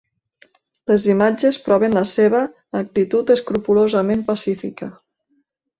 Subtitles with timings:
[0.91, 2.41] Les imatges proven la seva
[2.81, 4.95] actitud escrupolosament pacífica.